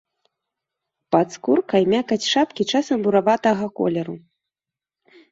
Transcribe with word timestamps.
Пад 1.15 1.27
скуркай 1.35 1.83
мякаць 1.93 2.25
шапкі 2.33 2.65
часам 2.73 3.03
бураватага 3.07 3.67
колеру. 3.81 4.15